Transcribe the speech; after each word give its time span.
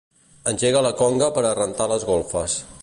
Engega 0.51 0.81
la 0.87 0.93
conga 1.03 1.29
per 1.37 1.45
a 1.51 1.55
rentar 1.61 1.89
les 1.95 2.09
golfes. 2.13 2.63